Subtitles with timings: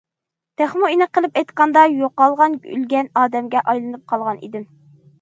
[0.61, 4.71] تېخىمۇ ئېنىق قىلىپ ئېيتقاندا، يوقالغان، ئۆلگەن ئادەمگە ئايلىنىپ قالغان ئىدىم.